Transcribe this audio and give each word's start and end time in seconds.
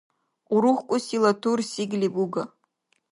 УрухкӀусила 0.53 1.31
тур 1.41 1.59
сигли 1.71 2.09
буга. 2.15 2.43